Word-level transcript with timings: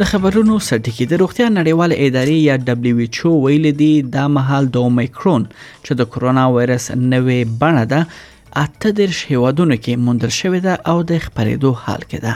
د 0.00 0.04
خبرونو 0.10 0.54
سرټکی 0.68 1.04
د 1.10 1.14
روغتیا 1.22 1.44
نړیوال 1.58 1.90
ادارې 2.06 2.36
یا 2.48 2.56
دبليو 2.68 2.96
ایچ 3.04 3.16
او 3.28 3.30
ویل 3.44 3.66
دي 3.80 3.92
دا 4.16 4.24
مهال 4.36 4.64
د 4.74 4.84
اومیکرون 4.88 5.42
چې 5.84 5.92
د 6.00 6.10
کرونا 6.16 6.44
وایرس 6.56 6.84
نوې 7.12 7.40
بڼه 7.62 7.84
ده 7.92 8.00
اته 8.64 8.88
د 8.98 9.14
هیوادونو 9.30 9.76
کې 9.82 9.92
موندل 10.10 10.32
شوې 10.40 10.60
ده 10.68 10.74
او 10.92 10.98
د 11.12 11.24
خبرېدو 11.28 11.70
حال 11.86 12.02
کې 12.12 12.18
ده 12.26 12.34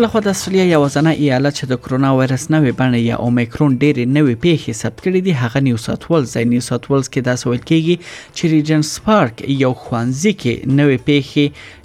بل 0.00 0.06
خو 0.12 0.20
د 0.24 0.28
استرالیا 0.34 0.64
یوازنه 0.74 1.12
ایالت 1.24 1.54
چې 1.58 1.64
د 1.70 1.74
کرونا 1.86 2.10
وایرس 2.18 2.44
نوې 2.54 2.72
بڼه 2.80 2.98
یا 3.10 3.16
اومیکرون 3.24 3.70
ډېرې 3.82 4.04
نوې 4.16 4.34
پیښې 4.44 4.70
ثبت 4.80 4.98
کړې 5.04 5.20
دي 5.26 5.32
هغه 5.42 5.58
نیو 5.66 5.78
ساوث 5.86 6.04
ویلز 6.10 6.30
دی 6.36 6.44
نیو 6.52 6.62
ساوث 6.70 6.86
ویلز 6.90 7.06
کې 7.12 7.20
دا 7.28 7.34
سوال 7.42 7.58
کیږي 7.68 7.96
چې 8.36 8.44
ریجنس 8.54 8.88
پارک 9.08 9.36
یو 9.62 9.72
خوانځي 9.84 10.32
کې 10.44 10.54
نوې 10.78 10.98
پیښې 11.08 11.44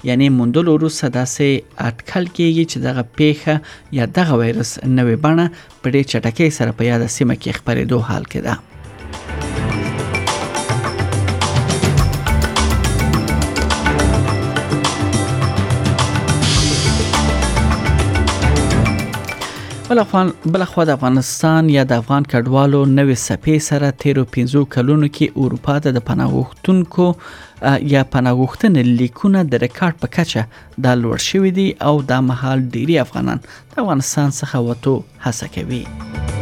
یعنی 0.09 0.27
مندل 0.39 0.67
وروسته 0.75 1.05
داسې 1.17 1.47
اټکل 1.87 2.25
کیږي 2.37 2.63
چې 2.71 2.77
دغه 2.87 3.03
پیښه 3.17 3.53
یا 3.97 4.05
دغه 4.19 4.33
وایرس 4.43 4.71
نوې 4.97 5.15
بڼه 5.27 5.45
په 5.81 5.87
ډېر 5.93 6.03
چټکۍ 6.13 6.49
سره 6.59 6.77
په 6.79 6.89
یاد 6.91 7.03
سیمه 7.17 7.35
کې 7.41 7.51
خبرېدو 7.59 7.97
حال 8.11 8.23
کې 8.35 8.41
ده 8.47 8.55
بل 19.89 20.63
خو 20.67 20.83
د 20.89 20.91
افغانستان 20.93 21.67
یا 21.75 21.81
د 21.89 21.93
افغان 22.03 22.23
کډوالو 22.31 22.79
نوې 22.99 23.15
سپې 23.27 23.55
سره 23.67 23.89
13 24.03 24.29
15 24.37 24.63
کلونو 24.75 25.09
کې 25.17 25.27
اروپا 25.43 25.75
ته 25.85 25.91
د 25.97 26.03
پناهغښتونکو 26.07 27.05
یا 27.93 28.01
پناهغښتنې 28.15 28.83
لیکونه 29.01 29.43
د 29.51 29.61
ریکارډ 29.65 30.01
په 30.05 30.13
کچه 30.15 30.45
د 30.85 30.97
لوړ 31.03 31.17
شوې 31.29 31.51
دي 31.59 31.67
او 31.91 31.99
د 32.13 32.23
محل 32.31 32.63
ډيري 32.77 32.97
افغانان 33.05 33.45
د 33.51 33.85
افغانستان 33.85 34.33
څخه 34.39 34.63
وته 34.69 35.27
هڅه 35.27 35.51
کوي 35.59 36.34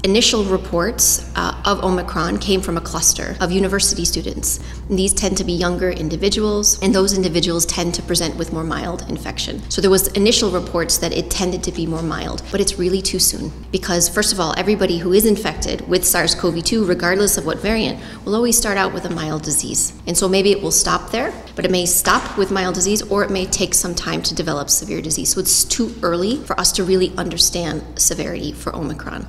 initial 0.03 0.43
reports 0.45 1.29
uh, 1.35 1.61
of 1.65 1.83
Omicron 1.83 2.37
came 2.37 2.61
from 2.61 2.77
a 2.77 2.81
cluster 2.81 3.35
of 3.41 3.51
university 3.51 4.05
students. 4.05 4.59
And 4.89 4.97
these 4.97 5.13
tend 5.13 5.37
to 5.37 5.43
be 5.43 5.51
younger 5.53 5.91
individuals, 5.91 6.81
and 6.81 6.95
those 6.95 7.13
individuals 7.15 7.65
tend 7.65 7.93
to 7.95 8.01
present 8.01 8.35
with 8.37 8.53
more 8.53 8.63
mild 8.63 9.01
infection. 9.09 9.59
So 9.69 9.81
there 9.81 9.91
was 9.91 10.07
initial 10.09 10.51
reports 10.51 10.97
that 10.99 11.11
it 11.11 11.29
tended 11.29 11.63
to 11.63 11.71
be 11.71 11.85
more 11.85 12.01
mild, 12.01 12.43
but 12.51 12.61
it's 12.61 12.79
really 12.79 13.01
too 13.01 13.19
soon 13.19 13.51
because 13.71 14.07
first 14.07 14.31
of 14.31 14.39
all, 14.39 14.53
everybody 14.57 14.99
who 14.99 15.11
is 15.13 15.25
infected 15.25 15.87
with 15.87 16.05
SARS-CoV-2, 16.05 16.87
regardless 16.87 17.37
of 17.37 17.45
what 17.45 17.57
variant, 17.59 17.99
will 18.25 18.35
always 18.35 18.57
start 18.57 18.77
out 18.77 18.93
with 18.93 19.05
a 19.05 19.09
mild 19.09 19.43
disease. 19.43 19.91
And 20.07 20.17
so 20.17 20.29
maybe 20.29 20.51
it 20.51 20.61
will 20.61 20.71
stop 20.71 21.11
there, 21.11 21.33
but 21.55 21.65
it 21.65 21.71
may 21.71 21.85
stop 21.85 22.37
with 22.37 22.51
mild 22.51 22.75
disease 22.75 23.01
or 23.03 23.23
it 23.23 23.29
may 23.31 23.45
take 23.45 23.73
some 23.73 23.95
time 23.95 24.21
to 24.23 24.35
develop 24.35 24.69
severe 24.69 25.01
disease. 25.01 25.29
So 25.33 25.41
it's 25.41 25.65
too 25.65 25.93
early 26.01 26.37
for 26.37 26.57
us 26.59 26.71
to 26.73 26.83
really 26.85 27.11
understand 27.17 27.83
severity 27.99 28.53
for 28.53 28.73
Omicron. 28.73 29.27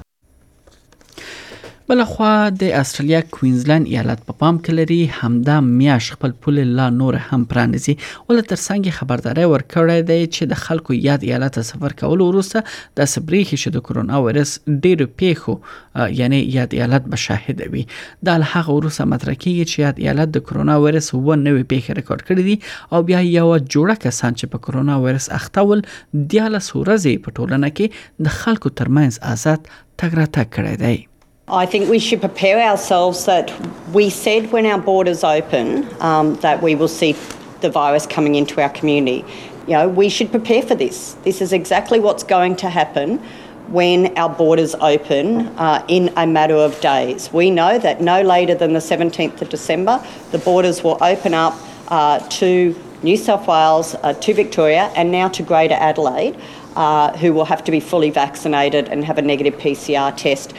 بل 1.90 2.02
خو 2.08 2.24
د 2.58 2.62
استرالیا 2.80 3.20
کوینزلند 3.36 3.86
ایالت 3.92 4.20
په 4.26 4.34
پام 4.40 4.58
کې 4.58 4.76
لري 4.78 4.98
همدا 5.20 5.54
میاش 5.78 6.10
خپل 6.16 6.34
پول 6.44 6.60
لا 6.80 6.84
نور 6.98 7.16
هم 7.24 7.38
پرانیزي 7.52 7.94
ول 8.28 8.38
ترڅنګ 8.52 8.94
خبرداري 8.98 9.46
ورکړی 9.54 10.04
دی 10.10 10.18
چې 10.34 10.52
د 10.52 10.60
خلکو 10.64 10.98
یاد 11.06 11.24
ایالت 11.30 11.58
سفر 11.70 11.96
کول 12.04 12.22
وروسته 12.26 12.62
د 13.00 13.08
سبریخي 13.14 13.58
شو 13.64 13.72
د 13.78 13.82
کرونا 13.90 14.20
وایرس 14.26 14.52
ډیرو 14.84 15.08
پیښو 15.24 16.06
یعنی 16.20 16.40
یاد 16.58 16.78
ایالت 16.80 17.10
به 17.16 17.22
شاهد 17.24 17.64
وي 17.74 17.82
د 18.30 18.46
هغه 18.48 18.78
وروسته 18.78 19.08
مطرح 19.16 19.40
کیږي 19.40 19.74
چې 19.74 19.86
یاد 19.86 20.00
ایالت 20.06 20.32
د 20.38 20.46
کرونا 20.52 20.78
وایرس 20.88 21.10
و 21.18 21.20
نوې 21.20 21.68
پیښه 21.76 22.00
ریکارډ 22.02 22.32
کړې 22.32 22.48
دي 22.48 22.74
او 22.92 23.04
بیا 23.12 23.26
یو 23.32 23.46
جوړه 23.50 24.00
کسان 24.08 24.40
چې 24.40 24.56
په 24.56 24.64
کرونا 24.70 25.02
وایرس 25.08 25.28
اخته 25.42 25.66
ول 25.72 25.84
د 25.90 26.40
14 26.46 26.56
ورځې 26.56 27.28
په 27.28 27.36
ټولنه 27.40 27.74
کې 27.76 28.26
د 28.30 28.38
خلکو 28.42 28.76
ترمنځ 28.80 29.30
آزاد 29.36 29.70
تګ 29.70 30.20
راتګ 30.22 30.58
کړی 30.62 30.88
دی 30.88 31.08
I 31.52 31.66
think 31.66 31.88
we 31.90 31.98
should 31.98 32.20
prepare 32.20 32.60
ourselves 32.62 33.24
that 33.24 33.52
we 33.92 34.08
said 34.08 34.52
when 34.52 34.66
our 34.66 34.78
borders 34.78 35.24
open 35.24 35.88
um, 36.00 36.36
that 36.36 36.62
we 36.62 36.76
will 36.76 36.86
see 36.86 37.16
the 37.60 37.68
virus 37.68 38.06
coming 38.06 38.36
into 38.36 38.60
our 38.60 38.68
community. 38.68 39.24
You 39.66 39.72
know, 39.72 39.88
we 39.88 40.08
should 40.10 40.30
prepare 40.30 40.62
for 40.62 40.76
this. 40.76 41.14
This 41.24 41.40
is 41.40 41.52
exactly 41.52 41.98
what's 41.98 42.22
going 42.22 42.54
to 42.56 42.70
happen 42.70 43.18
when 43.66 44.16
our 44.16 44.28
borders 44.28 44.76
open 44.76 45.48
uh, 45.58 45.84
in 45.88 46.12
a 46.16 46.24
matter 46.24 46.54
of 46.54 46.80
days. 46.80 47.32
We 47.32 47.50
know 47.50 47.78
that 47.80 48.00
no 48.00 48.22
later 48.22 48.54
than 48.54 48.72
the 48.72 48.78
17th 48.80 49.42
of 49.42 49.48
December, 49.48 50.04
the 50.30 50.38
borders 50.38 50.84
will 50.84 50.98
open 51.02 51.34
up 51.34 51.56
uh, 51.88 52.20
to 52.28 52.76
New 53.02 53.16
South 53.16 53.48
Wales, 53.48 53.96
uh, 54.04 54.12
to 54.12 54.34
Victoria, 54.34 54.84
and 54.94 55.10
now 55.10 55.26
to 55.30 55.42
Greater 55.42 55.74
Adelaide, 55.74 56.38
uh, 56.76 57.16
who 57.16 57.32
will 57.32 57.44
have 57.44 57.64
to 57.64 57.72
be 57.72 57.80
fully 57.80 58.10
vaccinated 58.10 58.88
and 58.88 59.04
have 59.04 59.18
a 59.18 59.22
negative 59.22 59.54
PCR 59.54 60.16
test. 60.16 60.54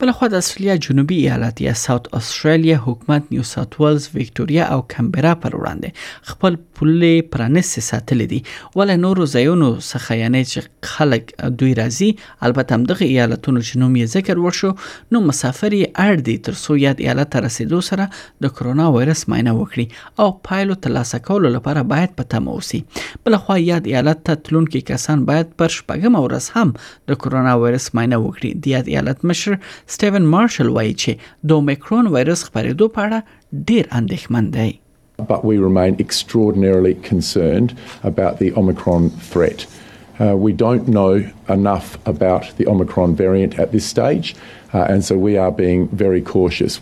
بلخوا 0.00 0.28
د 0.28 0.34
استرالیا 0.42 0.74
جنوبي 0.86 1.16
ایالت 1.20 1.60
یا 1.64 1.72
ساوث 1.82 2.08
استرالیا 2.16 2.76
حکومت 2.86 3.30
نیو 3.32 3.42
ساوث 3.50 3.76
ولز 3.80 4.08
وکټوريا 4.14 4.64
او 4.72 4.80
کمبرا 4.94 5.28
پر 5.44 5.54
وړاندې 5.58 6.32
خپل 6.32 6.56
پولې 6.80 7.30
پرانست 7.36 7.80
ساتل 7.86 8.24
دي 8.32 8.40
ول 8.74 8.92
نورو 9.04 9.26
ځایونو 9.34 9.68
څخه 9.78 10.18
یعنی 10.22 10.42
چې 10.50 10.96
خلک 10.96 11.32
دوی 11.62 11.72
راځي 11.78 12.48
البته 12.48 12.78
هم 12.78 12.84
دغه 12.90 13.06
ایالتونو 13.06 13.62
چې 13.68 13.76
نوم 13.84 13.94
یې 14.00 14.10
ذکر 14.18 14.42
وشو 14.46 14.72
نو 15.16 15.22
مسافر 15.30 15.76
یې 15.78 16.10
اړ 16.10 16.26
دي 16.28 16.36
تر 16.50 16.58
څو 16.64 16.76
یاد 16.84 17.00
ایالت 17.06 17.38
رسیدو 17.46 17.80
سره 17.88 18.08
د 18.48 18.52
کرونا 18.60 18.90
وایرس 18.98 19.24
معاینه 19.34 19.56
وکړي 19.62 20.22
او 20.24 20.28
پایلو 20.50 20.78
ترلاسه 20.88 21.22
کولو 21.30 21.54
لپاره 21.56 21.86
باید 21.94 22.14
پته 22.20 22.42
موسی 22.50 22.82
بلخوا 23.24 23.58
یاد 23.64 23.90
ایالت 23.96 24.22
ته 24.30 24.40
تلونکي 24.50 24.84
کسان 24.92 25.24
باید 25.32 25.56
پر 25.64 25.74
شپږم 25.78 26.22
ورځ 26.28 26.60
هم 26.60 26.76
د 27.14 27.20
کرونا 27.26 27.58
وایرس 27.66 27.90
معاینه 27.98 28.22
وکړي 28.26 28.60
د 28.68 28.72
یاد 28.76 28.94
ایالت 28.96 29.28
مشر 29.34 29.58
سټیون 29.94 30.24
مارشل 30.34 30.68
وایي 30.76 30.92
چې 31.02 31.12
د 31.50 31.52
اومیکرون 31.60 32.06
وایرس 32.14 32.40
خپرېدو 32.48 32.86
په 32.96 33.00
اړه 33.06 33.18
ډېر 33.70 33.84
اندېښمن 34.00 34.46
دی 34.58 34.70
But 35.32 35.42
we 35.48 35.56
remain 35.68 35.92
extraordinarily 36.04 36.94
concerned 37.10 37.70
about 38.10 38.34
the 38.40 38.48
Omicron 38.62 39.04
threat. 39.30 39.60
Uh, 40.22 40.36
we 40.46 40.52
don't 40.64 40.86
know 40.98 41.14
enough 41.58 41.88
about 42.14 42.44
the 42.58 42.64
Omicron 42.76 43.10
variant 43.24 43.52
at 43.64 43.68
this 43.78 43.86
stage, 43.94 44.28
uh, 44.74 44.92
and 44.92 45.00
so 45.08 45.14
we 45.28 45.34
are 45.46 45.52
being 45.64 45.80
very 46.04 46.22
cautious. 46.34 46.74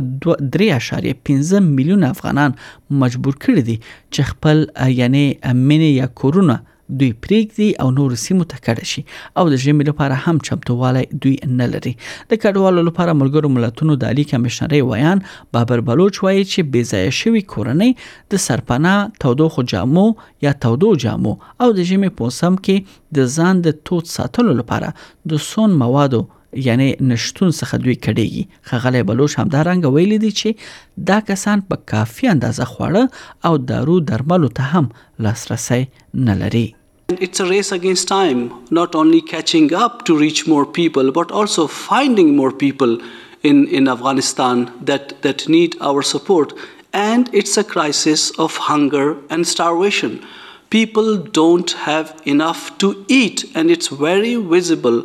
3.15 0.59 1.73
میلیون 1.81 2.07
افغانان 2.11 2.59
مجبور 3.05 3.41
کړي 3.41 3.71
دي 3.71 3.79
چې 3.87 4.31
خپل 4.31 4.65
یعنی 5.03 5.25
امنه 5.55 5.93
یا 5.99 6.13
کورونا 6.23 6.63
دوی 6.99 7.11
پریږدي 7.25 7.67
او 7.83 7.85
نور 7.99 8.11
سیمو 8.23 8.43
ته 8.51 8.57
کډه 8.65 8.85
شي 8.91 9.01
او 9.41 9.45
د 9.53 9.61
ژمي 9.63 9.83
لپاره 9.89 10.15
هم 10.25 10.39
چمتووالی 10.49 11.03
دوی 11.25 11.33
نه 11.59 11.67
لري 11.73 11.93
د 12.29 12.41
کډوالو 12.43 12.81
لپاره 12.89 13.17
ملګرو 13.21 13.51
ملتونو 13.55 13.95
د 14.03 14.11
عالی 14.11 14.23
کمشنري 14.31 14.81
ویان 14.89 15.23
بابر 15.57 15.83
بلوچ 15.89 16.21
وایي 16.27 16.43
چې 16.43 16.69
بې 16.75 16.91
ځای 16.91 17.17
شوی 17.21 17.43
کورنۍ 17.53 17.95
د 18.33 18.45
سرپناه 18.45 19.09
تودوخه 19.25 19.67
جامو 19.73 20.05
یا 20.47 20.53
تودو 20.67 20.93
جامو 21.07 21.33
او 21.63 21.71
د 21.79 21.89
ژمي 21.93 22.11
په 22.19 22.23
موسم 22.33 22.59
کې 22.69 23.01
د 23.19 23.33
ځان 23.37 23.65
د 23.69 23.79
توت 23.89 24.13
ساتلو 24.17 24.57
لپاره 24.63 24.93
د 25.33 25.43
سون 25.49 25.75
موادو 25.83 26.23
یعنی 26.63 26.87
نشټون 27.09 27.51
څخه 27.59 27.77
دوی 27.85 27.95
کډیږي 28.05 28.43
خغلی 28.71 29.01
بلوچ 29.11 29.33
هم 29.39 29.47
دا 29.55 29.61
رنګ 29.67 29.91
ویل 29.97 30.15
دي 30.25 30.31
چې 30.39 31.07
دا 31.11 31.17
کسان 31.31 31.63
په 31.71 31.81
کافي 31.93 32.29
اندازه 32.33 32.67
خواړه 32.71 33.49
او 33.49 33.53
دارو 33.71 33.97
درملو 34.11 34.49
ته 34.59 34.79
هم 34.79 35.05
لاسرسي 35.27 35.81
نه 36.29 36.37
لري 36.43 36.65
It's 37.25 37.39
a 37.43 37.45
race 37.49 37.67
against 37.75 38.07
time, 38.11 38.39
not 38.77 38.95
only 39.01 39.19
catching 39.31 39.65
up 39.81 39.99
to 40.09 40.15
reach 40.21 40.39
more 40.53 40.63
people, 40.77 41.11
but 41.17 41.33
also 41.41 41.65
finding 41.79 42.31
more 42.39 42.49
people 42.63 42.95
in, 43.49 43.59
in 43.81 43.87
Afghanistan 43.93 44.63
that, 44.91 45.13
that 45.27 45.45
need 45.57 45.77
our 45.91 46.01
support. 46.13 46.55
And 47.03 47.29
it's 47.43 47.55
a 47.63 47.65
crisis 47.75 48.25
of 48.47 48.57
hunger 48.71 49.05
and 49.37 49.45
starvation. 49.51 50.17
People 50.79 51.13
don't 51.41 51.71
have 51.89 52.15
enough 52.35 52.67
to 52.87 52.91
eat, 53.21 53.45
and 53.61 53.69
it's 53.77 53.89
very 54.07 54.35
visible. 54.57 55.01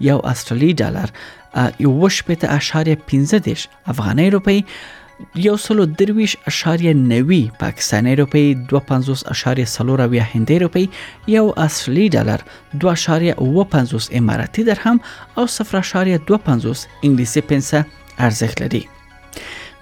یو 0.09 0.17
استرالی 0.33 0.73
ډالر 0.81 1.15
یو 1.87 2.11
شپته 2.19 2.51
اشاریه 2.59 3.07
15 3.15 3.45
دیش 3.49 3.65
افغاني 3.97 4.27
روپی 4.39 4.59
یو 5.49 5.57
سلو 5.69 5.89
درویش 6.05 6.37
اشاریه 6.53 6.99
نوی 7.15 7.41
پاکستانی 7.65 8.17
روپی 8.23 8.45
دو 8.77 8.81
پنزوس 8.93 9.25
اشاریه 9.39 9.71
سلو 9.79 10.01
رویه 10.07 10.31
هنده 10.37 10.59
روپی 10.69 10.89
یو 11.39 11.47
اصلی 11.71 12.09
دلار 12.21 12.45
دو 12.81 12.93
اشاریه 12.99 13.53
و 13.53 13.65
پنزوس 13.77 14.11
اماراتی 14.23 14.65
درهم 14.71 15.01
او 15.43 15.47
صفر 15.57 15.77
اشاریه 15.89 16.21
دو 16.33 16.39
پنزوس 16.49 16.87
انگلیسی 17.03 17.41
پنسه 17.53 17.87
ارزښت 18.19 18.61
لري 18.63 18.83